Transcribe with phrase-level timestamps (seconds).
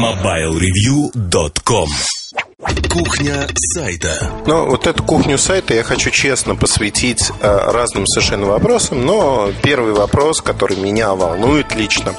[0.00, 1.90] MobileReview.com
[2.88, 4.30] Кухня сайта.
[4.46, 9.92] Ну, вот эту кухню сайта я хочу честно посвятить э, разным совершенно вопросам, но первый
[9.92, 12.14] вопрос, который меня волнует лично,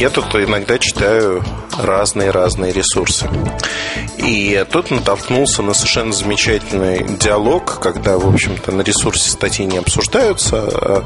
[0.00, 1.44] я тут иногда читаю
[1.78, 3.28] разные-разные ресурсы.
[4.16, 10.56] И тут натолкнулся на совершенно замечательный диалог, когда, в общем-то, на ресурсе статьи не обсуждаются,
[10.56, 11.04] а,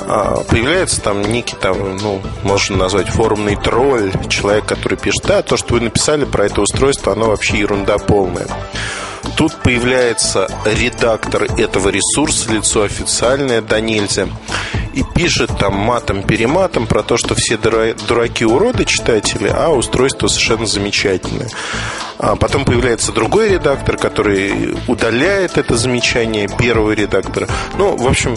[0.00, 5.56] а появляется там некий там, ну, можно назвать форумный тролль, человек, который пишет, да, то,
[5.56, 8.46] что вы написали про это устройство, оно вообще ерунда полная.
[9.38, 14.28] Тут появляется редактор этого ресурса, лицо официальное, да нельзя
[14.98, 21.48] и пишет там матом-перематом про то, что все дураки-уроды читатели, а устройство совершенно замечательное.
[22.18, 27.46] А потом появляется другой редактор, который удаляет это замечание первого редактора.
[27.76, 28.36] Ну, в общем,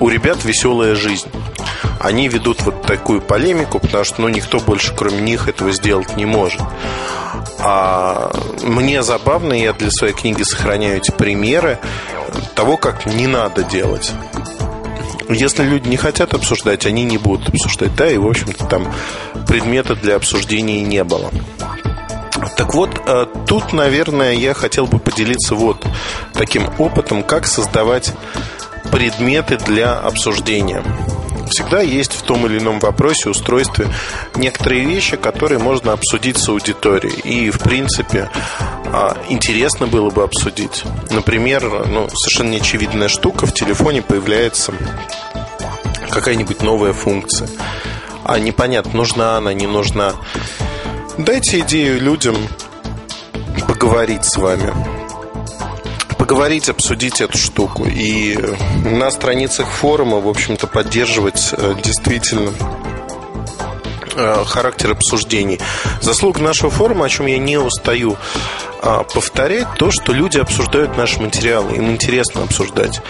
[0.00, 1.28] у ребят веселая жизнь.
[2.00, 6.24] Они ведут вот такую полемику, потому что ну, никто больше, кроме них, этого сделать не
[6.24, 6.62] может.
[7.58, 11.78] А мне забавно, я для своей книги сохраняю эти примеры
[12.54, 14.10] того, как не надо делать.
[15.28, 17.94] Если люди не хотят обсуждать, они не будут обсуждать.
[17.94, 18.92] Да, и, в общем-то, там
[19.46, 21.30] предмета для обсуждения не было.
[22.56, 25.84] Так вот, э, тут, наверное, я хотел бы поделиться вот
[26.32, 28.12] таким опытом, как создавать
[28.90, 30.82] предметы для обсуждения.
[31.50, 33.86] Всегда есть в том или ином вопросе, устройстве
[34.34, 37.18] некоторые вещи, которые можно обсудить с аудиторией.
[37.20, 38.30] И, в принципе,
[38.92, 40.84] а, интересно было бы обсудить.
[41.10, 44.74] Например, ну, совершенно неочевидная штука, в телефоне появляется
[46.10, 47.48] какая-нибудь новая функция.
[48.24, 50.14] А непонятно, нужна она, не нужна.
[51.16, 52.36] Дайте идею людям
[53.66, 54.72] поговорить с вами.
[56.18, 57.86] Поговорить, обсудить эту штуку.
[57.86, 58.38] И
[58.84, 62.52] на страницах форума, в общем-то, поддерживать э, действительно
[64.14, 65.60] э, характер обсуждений.
[66.00, 68.16] Заслуга нашего форума, о чем я не устаю
[69.12, 73.00] повторять то, что люди обсуждают наши материалы, им интересно обсуждать.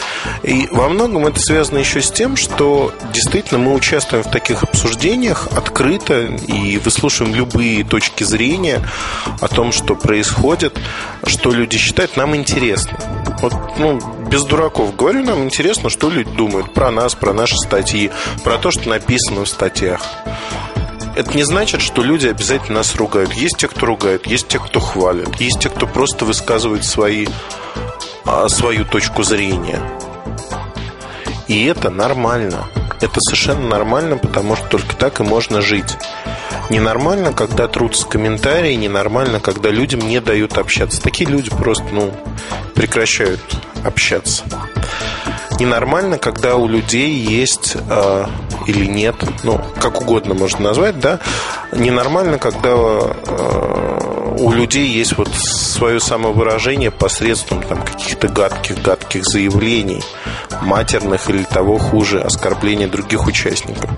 [0.42, 5.48] И во многом это связано еще с тем, что действительно мы участвуем в таких обсуждениях
[5.56, 8.82] открыто и выслушиваем любые точки зрения
[9.40, 10.78] о том, что происходит,
[11.24, 12.98] что люди считают, нам интересно.
[13.40, 13.98] Вот, ну,
[14.30, 18.10] без дураков говорю, нам интересно, что люди думают про нас, про наши статьи,
[18.44, 20.00] про то, что написано в статьях
[21.18, 23.32] это не значит, что люди обязательно нас ругают.
[23.32, 27.26] Есть те, кто ругают, есть те, кто хвалят, есть те, кто просто высказывает свои,
[28.24, 29.80] а, свою точку зрения.
[31.48, 32.68] И это нормально.
[33.00, 35.96] Это совершенно нормально, потому что только так и можно жить.
[36.70, 41.02] Ненормально, когда трутся комментарии, ненормально, когда людям не дают общаться.
[41.02, 42.12] Такие люди просто, ну,
[42.76, 43.40] прекращают
[43.84, 44.44] общаться.
[45.58, 48.26] Ненормально, когда у людей есть э,
[48.68, 51.18] или нет, ну, как угодно можно назвать, да,
[51.72, 60.02] ненормально, когда э, у людей есть вот свое самовыражение посредством там каких-то гадких-гадких заявлений,
[60.62, 63.90] матерных или того хуже, оскорбления других участников.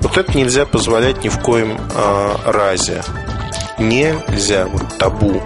[0.00, 3.02] Вот это нельзя позволять ни в коем э, разе.
[3.78, 5.42] Нельзя, вот табу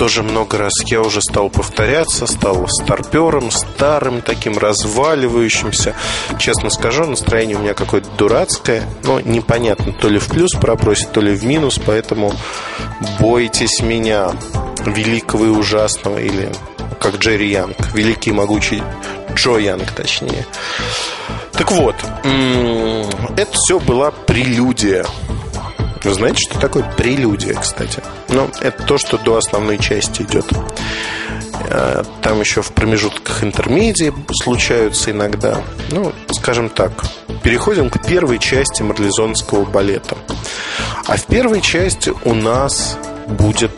[0.00, 5.94] тоже много раз я уже стал повторяться, стал старпером, старым таким разваливающимся.
[6.38, 11.20] Честно скажу, настроение у меня какое-то дурацкое, но непонятно, то ли в плюс пробросит, то
[11.20, 12.32] ли в минус, поэтому
[13.18, 14.30] бойтесь меня,
[14.86, 16.50] великого и ужасного, или
[16.98, 18.82] как Джерри Янг, великий и могучий
[19.34, 20.46] Джо Янг, точнее.
[21.52, 21.96] Так вот,
[23.36, 25.04] это все была прелюдия
[26.04, 28.02] вы знаете, что такое прелюдия, кстати?
[28.28, 30.46] Ну, это то, что до основной части идет.
[31.68, 34.12] Э, там еще в промежутках интермедии
[34.42, 35.62] случаются иногда.
[35.90, 36.92] Ну, скажем так,
[37.42, 40.16] переходим к первой части марлезонского балета.
[41.06, 42.96] А в первой части у нас
[43.26, 43.72] будет...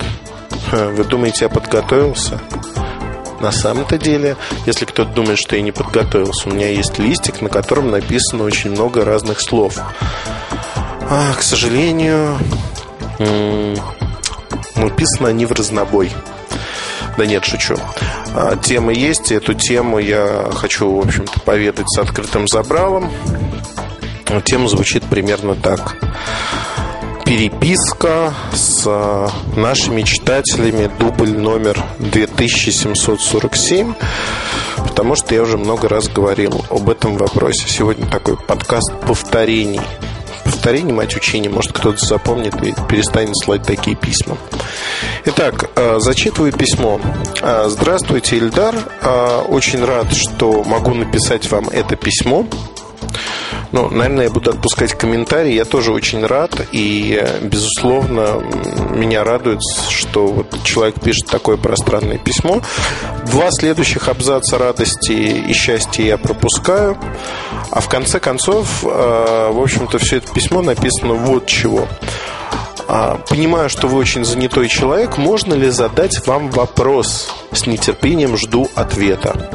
[0.71, 2.41] Э, вы думаете, я подготовился?
[3.41, 7.49] На самом-то деле, если кто-то думает, что я не подготовился, у меня есть листик, на
[7.49, 9.81] котором написано очень много разных слов.
[11.11, 12.39] А, к сожалению,
[14.77, 16.10] написано они в разнобой.
[17.16, 17.77] Да нет, шучу.
[18.34, 23.10] А, тема есть, и эту тему я хочу, в общем-то, поведать с открытым забралом.
[24.45, 25.97] Тема звучит примерно так.
[27.27, 33.95] Переписка с а, нашими читателями, дубль номер 2747,
[34.77, 37.69] потому что я уже много раз говорил об этом вопросе.
[37.69, 39.81] Сегодня такой подкаст повторений–
[40.53, 41.49] повторений, мать учения.
[41.49, 44.37] Может, кто-то запомнит и перестанет слать такие письма.
[45.25, 47.01] Итак, э, зачитываю письмо.
[47.41, 48.75] Э, Здравствуйте, Ильдар.
[49.01, 52.47] Э, очень рад, что могу написать вам это письмо.
[53.72, 55.53] Ну, наверное, я буду отпускать комментарии.
[55.53, 56.53] Я тоже очень рад.
[56.72, 58.42] И, безусловно,
[58.95, 62.60] меня радует, что вот человек пишет такое пространное письмо.
[63.27, 66.98] Два следующих абзаца радости и счастья я пропускаю.
[67.71, 71.89] А в конце концов, э, в общем-то, все это письмо написано вот чего.
[72.89, 75.16] А, понимаю, что вы очень занятой человек.
[75.16, 77.33] Можно ли задать вам вопрос?
[77.53, 79.51] С нетерпением жду ответа.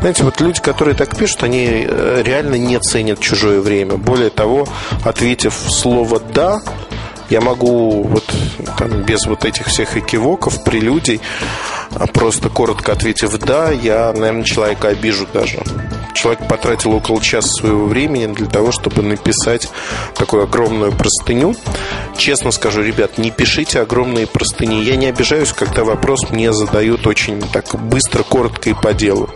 [0.00, 3.96] Знаете, вот люди, которые так пишут, они э, реально не ценят чужое время.
[3.96, 4.66] Более того,
[5.04, 6.62] ответив слово «да»,
[7.28, 8.24] я могу вот
[8.78, 11.20] там, без вот этих всех экивоков, прелюдий,
[11.94, 15.62] а просто коротко ответив «да», я, наверное, человека обижу даже.
[16.14, 19.68] Человек потратил около часа своего времени для того, чтобы написать
[20.14, 21.54] такую огромную простыню.
[22.16, 24.82] Честно скажу, ребят, не пишите огромные простыни.
[24.82, 29.30] Я не обижаюсь, когда вопрос мне задают очень так быстро, коротко и по делу.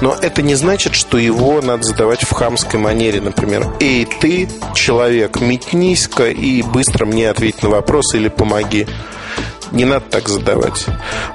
[0.00, 3.20] Но это не значит, что его надо задавать в хамской манере.
[3.20, 8.86] Например, «Эй, ты, человек, метнись-ка и быстро мне ответь на вопрос или помоги».
[9.72, 10.86] Не надо так задавать.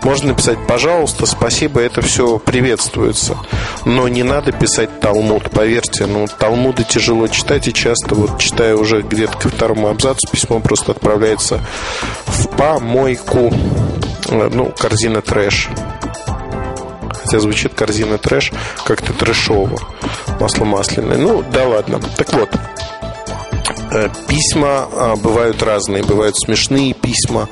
[0.04, 3.38] Можно написать «пожалуйста», «спасибо», это все приветствуется.
[3.86, 6.06] Но не надо писать Талмуд, поверьте.
[6.06, 10.92] Ну, Талмуды тяжело читать, и часто, вот читая уже где-то ко второму абзацу, письмо просто
[10.92, 11.60] отправляется
[12.26, 13.54] в помойку.
[14.30, 15.70] Ну, корзина трэш.
[17.24, 18.52] Хотя звучит корзина трэш
[18.86, 19.80] как-то трэшово.
[20.40, 21.18] Масло масляное.
[21.18, 22.00] Ну, да ладно.
[22.18, 22.50] Так вот,
[23.92, 26.04] э, письма а, бывают разные.
[26.04, 27.48] Бывают смешные письма,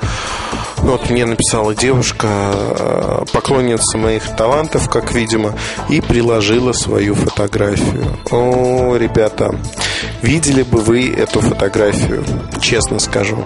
[0.82, 5.54] вот мне написала девушка, э, поклонница моих талантов, как видимо,
[5.88, 8.04] и приложила свою фотографию.
[8.30, 9.54] О, ребята,
[10.22, 12.24] видели бы вы эту фотографию,
[12.60, 13.44] честно скажу.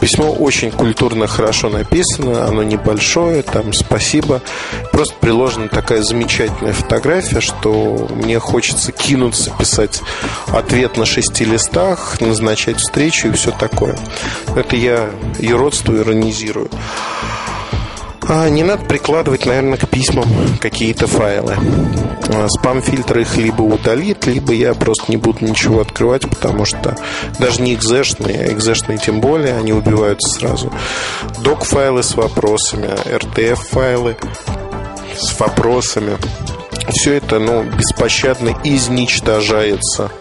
[0.00, 4.40] Письмо очень культурно, хорошо написано, оно небольшое, там спасибо.
[4.92, 10.00] Просто приложена такая замечательная фотография, что мне хочется кинуться, писать
[10.46, 13.98] ответ на шести листах, назначать встречу и все такое.
[14.56, 16.70] Это я юродствую, иронизирую.
[18.32, 20.24] А не надо прикладывать, наверное, к письмам
[20.60, 21.56] какие-то файлы.
[22.28, 26.96] А, спам-фильтр их либо удалит, либо я просто не буду ничего открывать, потому что
[27.40, 30.72] даже не экзешные, а экзешные тем более, они убиваются сразу.
[31.40, 34.16] Док-файлы с вопросами, RTF-файлы
[35.16, 36.16] с вопросами.
[36.88, 40.12] Все это, ну, беспощадно изничтожается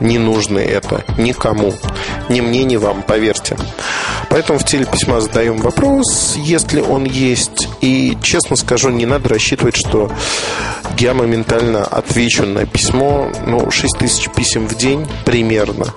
[0.00, 1.72] не нужно это никому.
[2.28, 3.56] Ни мне, ни вам, поверьте.
[4.30, 7.68] Поэтому в теле письма задаем вопрос, если он есть.
[7.80, 10.10] И, честно скажу, не надо рассчитывать, что
[10.98, 13.30] я моментально отвечу на письмо.
[13.46, 15.86] Ну, 6 тысяч писем в день примерно–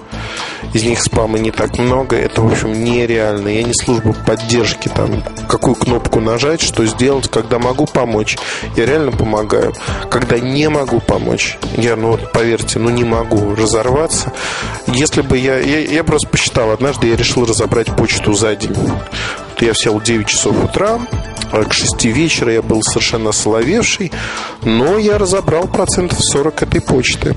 [0.74, 3.48] из них спама не так много, это, в общем, нереально.
[3.48, 8.38] Я не служба поддержки, там, какую кнопку нажать, что сделать, когда могу помочь.
[8.76, 9.74] Я реально помогаю.
[10.10, 14.32] Когда не могу помочь, я, ну, поверьте, ну, не могу разорваться.
[14.88, 18.74] Если бы я, я, я просто посчитал, однажды я решил разобрать почту за день.
[18.74, 21.00] Вот я сел в 9 часов утра,
[21.52, 24.12] а к 6 вечера я был совершенно соловевший,
[24.64, 27.36] но я разобрал процентов 40 этой почты.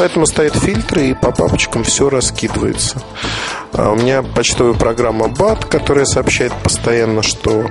[0.00, 3.02] Поэтому стоят фильтры, и по папочкам все раскидывается.
[3.74, 7.70] А у меня почтовая программа BAT, которая сообщает постоянно, что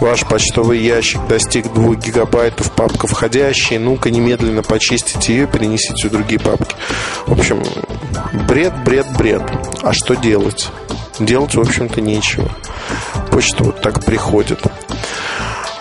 [0.00, 6.38] ваш почтовый ящик достиг 2 гигабайтов, папка входящая, ну-ка немедленно почистите ее, перенесите в другие
[6.38, 6.76] папки.
[7.26, 7.60] В общем,
[8.46, 9.42] бред, бред, бред.
[9.82, 10.68] А что делать?
[11.18, 12.48] Делать, в общем-то, нечего.
[13.32, 14.60] Почта вот так приходит.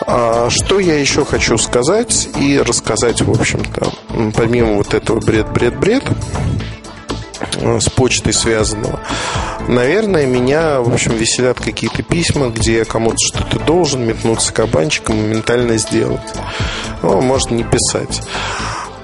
[0.08, 3.92] А что я еще хочу сказать и рассказать, в общем-то,
[4.36, 6.04] помимо вот этого бред-бред-бред
[7.56, 9.00] э, с почтой связанного,
[9.68, 15.78] наверное, меня, в общем, веселят какие-то письма, где я кому-то что-то должен, метнуться кабанчиком, моментально
[15.78, 16.22] сделать.
[17.02, 18.22] Ну, можно не писать.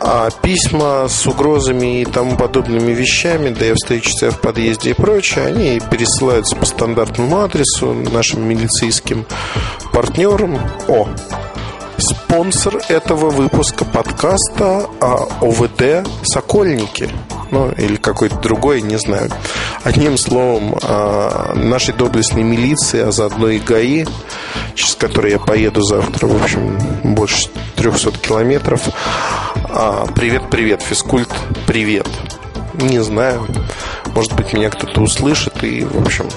[0.03, 4.93] А письма с угрозами и тому подобными вещами, да я встречу себя в подъезде и
[4.93, 9.27] прочее, они пересылаются по стандартному адресу нашим милицейским
[9.93, 10.59] партнерам.
[10.87, 11.07] О,
[11.99, 17.07] спонсор этого выпуска подкаста а, ОВД «Сокольники»
[17.51, 19.29] ну, или какой-то другой, не знаю.
[19.83, 24.05] Одним словом, а, нашей доблестной милиции, а заодно и ГАИ,
[24.73, 28.89] через который я поеду завтра, в общем, больше 300 километров.
[29.73, 31.29] А, привет, привет, физкульт,
[31.65, 32.05] привет.
[32.73, 33.47] Не знаю,
[34.13, 36.27] может быть, меня кто-то услышит, и, в общем,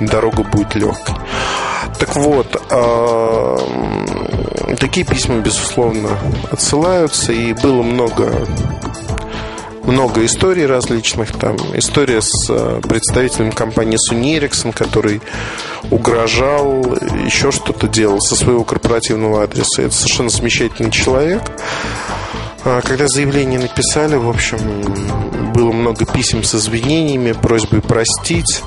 [0.00, 1.14] дорога будет легкой.
[1.98, 3.58] Так вот, а,
[4.80, 6.18] такие письма, безусловно,
[6.50, 8.32] отсылаются, и было много
[9.82, 11.32] много историй различных.
[11.32, 15.22] Там история с э, представителем компании Sony Ericsson, который
[15.90, 16.82] угрожал,
[17.24, 19.82] еще что-то делал со своего корпоративного адреса.
[19.82, 21.42] Это совершенно замечательный человек.
[22.70, 24.58] А, когда заявление написали, в общем,
[25.54, 28.62] было много писем с извинениями, просьбой простить,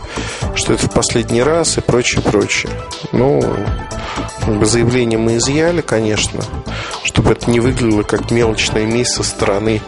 [0.55, 2.72] что это в последний раз и прочее, прочее.
[3.12, 3.43] Ну,
[4.63, 6.41] заявление мы изъяли, конечно,
[7.03, 9.84] чтобы это не выглядело как мелочная месть со стороны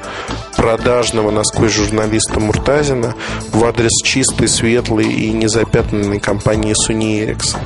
[0.57, 3.15] продажного насквозь журналиста Муртазина
[3.51, 7.61] в адрес чистой, светлой и незапятнанной компании Sony Ericsson.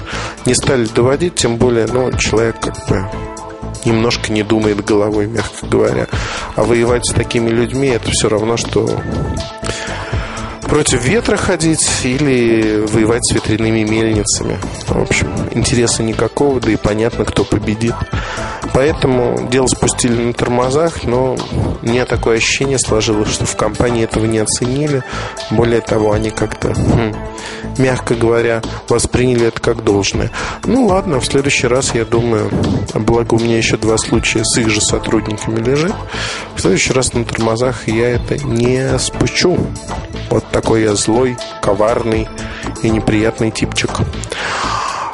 [0.45, 3.05] Не стали доводить, тем более, ну, человек как бы
[3.85, 6.07] немножко не думает головой, мягко говоря.
[6.55, 8.89] А воевать с такими людьми это все равно, что
[10.67, 14.59] против ветра ходить или воевать с ветряными мельницами.
[14.87, 17.95] В общем, интереса никакого, да и понятно, кто победит.
[18.73, 21.35] Поэтому дело спустили на тормозах, но
[21.81, 25.03] у меня такое ощущение сложилось, что в компании этого не оценили.
[25.49, 27.15] Более того, они как-то, хм,
[27.77, 30.31] мягко говоря, восприняли это как должное.
[30.65, 32.49] Ну ладно, в следующий раз, я думаю,
[32.93, 35.93] благо у меня еще два случая с их же сотрудниками лежит,
[36.55, 39.57] в следующий раз на тормозах я это не спущу.
[40.29, 42.27] Вот такой я злой, коварный
[42.83, 43.91] и неприятный типчик.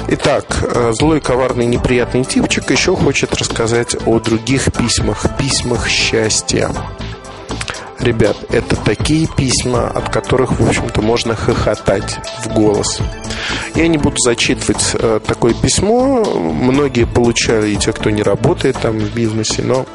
[0.10, 6.70] Итак, э, злой, коварный, неприятный типчик еще хочет рассказать о других письмах, письмах счастья.
[8.04, 13.00] Ребят, это такие письма, от которых, в общем-то, можно хохотать в голос.
[13.76, 16.22] Я не буду зачитывать э, такое письмо.
[16.26, 19.86] Многие получали, и те, кто не работает там в бизнесе, но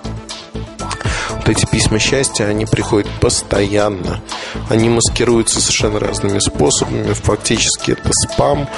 [1.37, 4.23] вот эти письма счастья, они приходят постоянно.
[4.71, 7.13] Они маскируются совершенно разными способами.
[7.13, 8.71] Фактически это спам.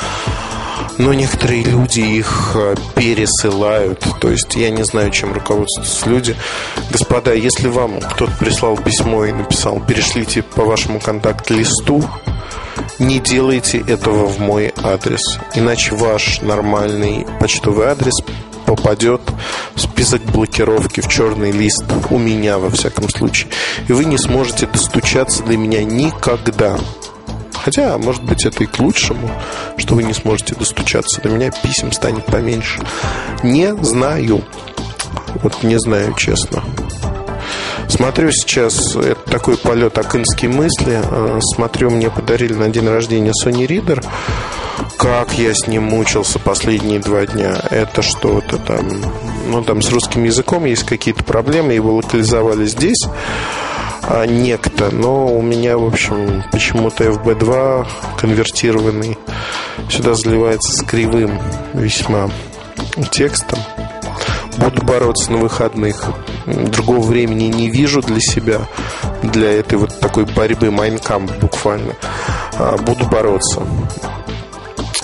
[1.01, 4.05] Но некоторые люди их э, пересылают.
[4.21, 6.37] То есть я не знаю, чем руководствуются люди.
[6.91, 12.05] Господа, если вам кто-то прислал письмо и написал, перешлите по вашему контакт-листу,
[12.99, 15.23] не делайте этого в мой адрес.
[15.55, 18.23] Иначе ваш нормальный почтовый адрес
[18.67, 19.23] попадет
[19.75, 23.51] в список блокировки, в черный лист у меня, во всяком случае.
[23.89, 26.79] И вы не сможете достучаться до меня никогда.
[27.65, 29.31] Хотя, может быть, это и к лучшему,
[29.77, 32.81] что вы не сможете достучаться до меня, писем станет поменьше.
[33.43, 34.43] Не знаю.
[35.43, 36.63] Вот не знаю, честно.
[37.89, 41.01] Смотрю сейчас, это такой полет акинские мысли.
[41.03, 44.05] Э, смотрю, мне подарили на день рождения Sony Reader.
[44.97, 47.61] Как я с ним мучился последние два дня.
[47.71, 48.89] Это что-то там...
[49.49, 51.73] Ну, там с русским языком есть какие-то проблемы.
[51.73, 53.05] Его локализовали здесь
[54.11, 54.91] а, некто.
[54.91, 57.87] Но у меня, в общем, почему-то FB2
[58.19, 59.17] конвертированный
[59.89, 61.39] сюда заливается с кривым
[61.75, 62.29] весьма
[63.13, 63.61] текстом.
[64.59, 66.11] Буду бороться на выходных.
[66.47, 68.69] Другого времени не вижу для себя,
[69.23, 71.95] для этой вот такой борьбы майнкам буквально.
[72.55, 73.63] А, буду бороться.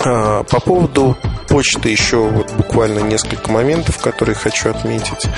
[0.04, 1.16] А, по поводу
[1.48, 5.28] почты еще вот буквально несколько моментов, которые хочу отметить.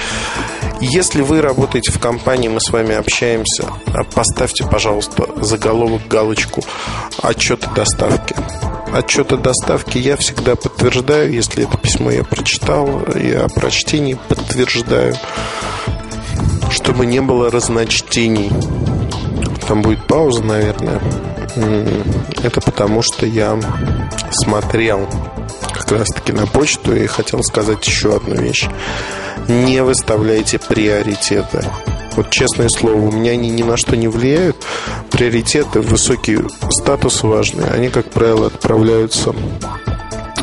[0.80, 6.62] Если вы работаете в компании, мы с вами общаемся, а, поставьте, пожалуйста, заголовок, галочку
[7.20, 8.37] «Отчеты доставки».
[8.92, 15.14] Отчеты доставки я всегда подтверждаю, если это письмо я прочитал, я о прочтении подтверждаю,
[16.70, 18.50] чтобы не было разночтений.
[19.66, 21.00] Там будет пауза, наверное.
[22.42, 23.58] Это потому, что я
[24.30, 25.08] смотрел
[25.88, 28.68] как раз таки на почту и хотел сказать еще одну вещь.
[29.49, 31.64] Не выставляйте приоритеты.
[32.14, 34.57] Вот честное слово, у меня они ни на что не влияют.
[35.11, 36.40] Приоритеты, высокий
[36.71, 39.35] статус важный, они, как правило, отправляются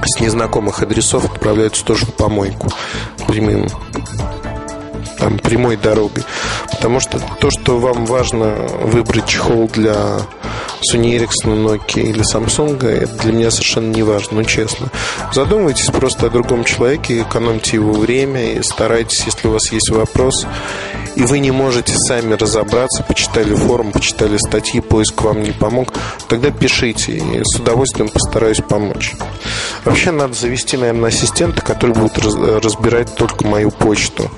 [0.03, 2.69] с незнакомых адресов, отправляются тоже в помойку
[3.27, 3.67] прямым
[5.17, 6.23] там, прямой дорогой.
[6.75, 10.19] Потому что то, что вам важно выбрать чехол для
[10.81, 14.89] Sony Ericsson, Nokia или Samsung, это для меня совершенно не важно, ну честно.
[15.33, 20.45] Задумывайтесь просто о другом человеке, экономьте его время и старайтесь, если у вас есть вопрос,
[21.15, 25.93] и вы не можете сами разобраться, почитали форум, почитали статьи, поиск вам не помог,
[26.27, 29.13] тогда пишите, и с удовольствием постараюсь помочь.
[29.83, 34.29] Вообще надо завести, наверное, ассистента, который будет разбирать только мою почту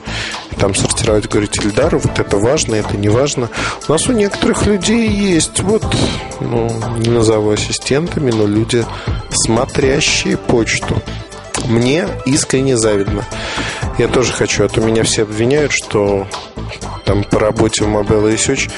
[0.59, 3.49] там сортировать, говорить, Ильдар, вот это важно, это не важно.
[3.87, 5.83] У нас у некоторых людей есть, вот,
[6.39, 8.83] ну, не назову ассистентами, но люди,
[9.29, 10.99] смотрящие почту.
[11.65, 13.23] Мне искренне завидно.
[13.97, 16.27] Я тоже хочу, а то меня все обвиняют, что
[17.07, 18.69] там по работе в Mobile Research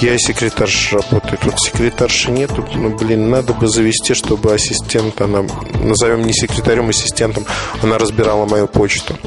[0.00, 1.38] я секретарша работаю.
[1.42, 5.44] Тут секретарши нет, тут, ну, блин, надо бы завести, чтобы ассистент, она,
[5.82, 7.44] назовем не секретарем, ассистентом,
[7.82, 9.18] она разбирала мою почту.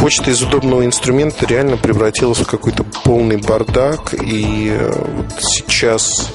[0.00, 6.32] Почта из удобного инструмента реально превратилась в какой-то полный бардак, и э, вот сейчас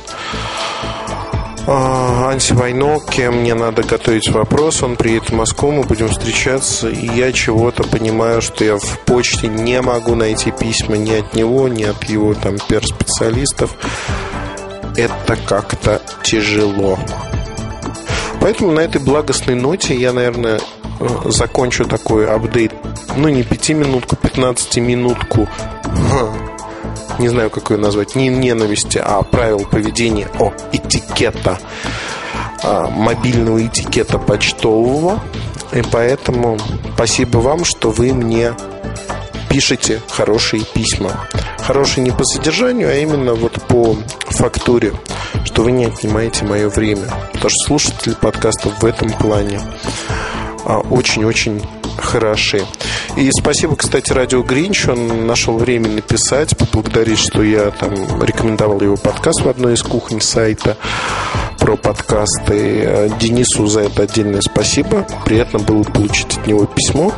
[1.65, 7.31] Анси Вайноке, мне надо готовить вопрос, он приедет в Москву, мы будем встречаться, и я
[7.31, 12.03] чего-то понимаю, что я в почте не могу найти письма ни от него, ни от
[12.03, 13.77] его там перспециалистов.
[14.97, 16.99] Это как-то тяжело.
[18.41, 20.59] Поэтому на этой благостной ноте я, наверное,
[20.99, 22.73] э, закончу такой апдейт.
[23.15, 25.47] Ну, не пятиминутку, пятнадцатиминутку
[27.19, 31.59] не знаю, как ее назвать, не ненависти, а правил поведения, о, этикета,
[32.63, 35.21] а, мобильного этикета почтового.
[35.71, 36.57] И поэтому
[36.95, 38.53] спасибо вам, что вы мне
[39.49, 41.27] пишете хорошие письма.
[41.59, 43.95] Хорошие не по содержанию, а именно вот по
[44.29, 44.93] фактуре,
[45.45, 47.05] что вы не отнимаете мое время.
[47.33, 49.59] Потому что слушатели подкастов в этом плане
[50.65, 51.61] а, очень-очень
[51.97, 52.65] хороши.
[53.15, 54.87] И спасибо, кстати, Радио Гринч.
[54.87, 60.21] Он нашел время написать, поблагодарить, что я там рекомендовал его подкаст в одной из кухонь
[60.21, 60.77] сайта
[61.59, 63.11] про подкасты.
[63.19, 65.07] Денису за это отдельное спасибо.
[65.25, 67.13] Приятно было получить от него письмо.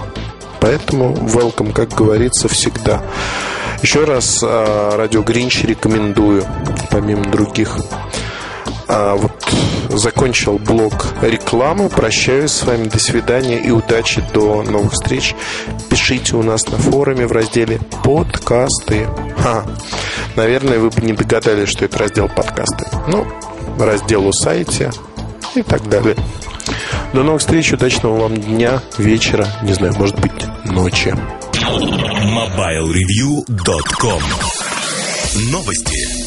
[0.60, 3.03] Поэтому welcome, как говорится, всегда.
[3.82, 6.44] Еще раз а, Радио Гринч рекомендую,
[6.89, 7.77] помимо других
[8.88, 9.32] а вот
[9.89, 11.89] закончил блок рекламы.
[11.89, 12.86] Прощаюсь с вами.
[12.86, 14.24] До свидания и удачи.
[14.34, 15.36] До новых встреч.
[15.89, 19.08] Пишите у нас на форуме в разделе «Подкасты».
[19.38, 19.65] Ха.
[20.36, 22.86] Наверное, вы бы не догадались, что это раздел «Подкасты».
[23.08, 23.25] Ну,
[23.80, 24.92] раздел у сайте
[25.56, 26.15] и так далее.
[27.13, 30.34] До новых встреч, удачного вам дня, вечера, не знаю, может быть,
[30.65, 31.15] ночи.
[31.54, 34.22] MobileReview.com
[35.51, 36.25] Новости.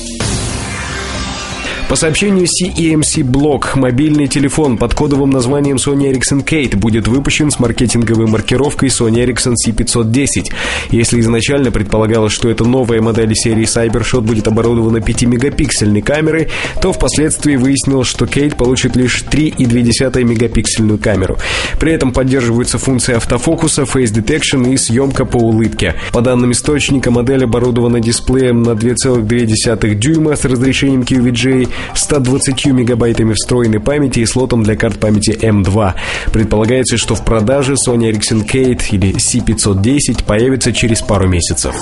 [1.88, 7.58] По сообщению CEMC Block, мобильный телефон под кодовым названием Sony Ericsson Kate будет выпущен с
[7.58, 10.52] маркетинговой маркировкой Sony Ericsson C510.
[10.90, 16.48] Если изначально предполагалось, что это новая модель серии CyberShot будет оборудована 5-мегапиксельной камерой,
[16.82, 21.38] то впоследствии выяснилось, что Kate получит лишь 3,2 мегапиксельную камеру.
[21.80, 25.94] При этом поддерживаются функции автофокуса, face detection и съемка по улыбке.
[26.12, 33.80] По данным источника, модель оборудована дисплеем на 2,2 дюйма с разрешением QVGA 120 мегабайтами встроенной
[33.80, 35.94] памяти и слотом для карт памяти M2.
[36.32, 41.74] Предполагается, что в продаже Sony Ericsson Kate или C510 появится через пару месяцев.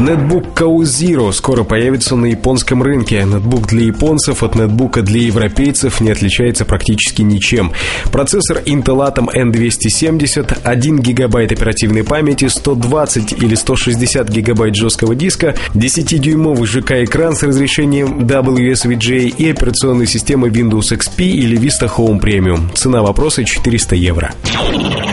[0.00, 3.22] Нетбук Zero скоро появится на японском рынке.
[3.22, 7.72] Нетбук для японцев от нетбука для европейцев не отличается практически ничем.
[8.10, 16.66] Процессор Intel Atom N270, 1 гигабайт оперативной памяти, 120 или 160 гигабайт жесткого диска, 10-дюймовый
[16.66, 22.74] ЖК-экран с разрешением WSVJ и операционная система Windows XP или Vista Home Premium.
[22.74, 24.32] Цена вопроса 400 евро.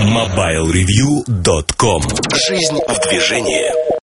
[0.01, 2.03] MobileReview.com
[2.47, 3.96] Жизнь в движении.